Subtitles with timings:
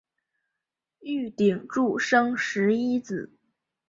[1.01, 3.37] 玉鼎柱生十一子。